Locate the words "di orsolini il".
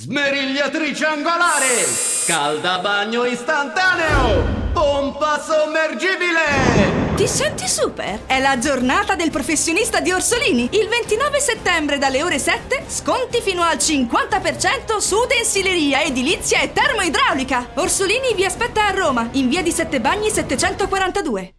10.00-10.88